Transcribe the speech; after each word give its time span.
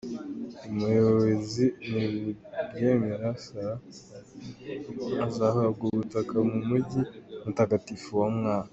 Ubuyobozi 0.69 1.65
nibubyemera 1.89 3.27
Salah 3.43 3.79
azahabwa 5.27 5.83
ubutaka 5.89 6.35
mu 6.49 6.57
mujyi 6.67 7.01
mutagatifu 7.43 8.09
wa 8.21 8.29
Maka. 8.43 8.69